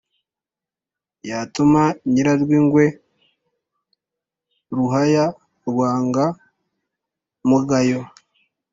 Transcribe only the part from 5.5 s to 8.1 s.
rwanga-mugayo,